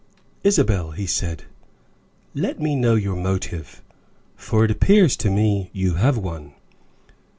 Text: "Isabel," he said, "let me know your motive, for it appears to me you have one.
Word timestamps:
"Isabel," 0.43 0.93
he 0.93 1.05
said, 1.05 1.43
"let 2.33 2.59
me 2.59 2.75
know 2.75 2.95
your 2.95 3.15
motive, 3.15 3.83
for 4.35 4.65
it 4.65 4.71
appears 4.71 5.15
to 5.17 5.29
me 5.29 5.69
you 5.73 5.93
have 5.93 6.17
one. 6.17 6.53